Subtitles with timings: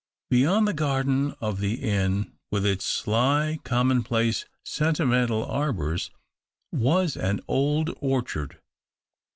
[0.31, 6.09] Beyond the garden of the inn, with its sly, commonplace, sentimental arbours,
[6.71, 8.59] was an old orchard.